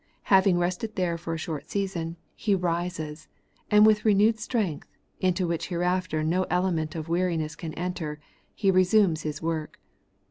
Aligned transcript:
Having 0.33 0.57
rested 0.57 0.95
there 0.95 1.15
for 1.15 1.35
a 1.35 1.37
short 1.37 1.69
season. 1.69 2.15
He 2.33 2.55
rises; 2.55 3.27
and 3.69 3.85
with 3.85 4.03
renewed 4.03 4.39
strength, 4.39 4.87
into 5.19 5.45
which 5.47 5.67
hereafter 5.67 6.23
no 6.23 6.47
element 6.49 6.95
of 6.95 7.07
weariness 7.07 7.55
can 7.55 7.75
enter. 7.75 8.19
He 8.55 8.71
resumes 8.71 9.21
His 9.21 9.43
work. 9.43 9.79